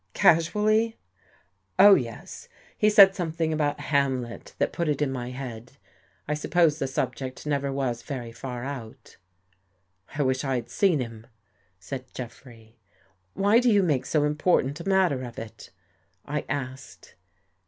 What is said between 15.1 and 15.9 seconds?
of it?"